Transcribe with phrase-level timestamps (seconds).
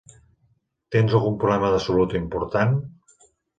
[0.95, 2.77] Tens algun problema de salut important?